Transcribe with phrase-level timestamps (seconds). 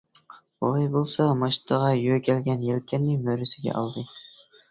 [0.63, 4.07] بوۋاي بولسا ماچتىغا يۆگەلگەن يەلكەننى مۈرىسىگە ئالدى.